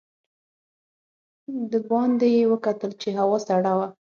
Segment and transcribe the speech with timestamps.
[1.71, 3.87] د باندې یې وکتل چې هوا سړه وه.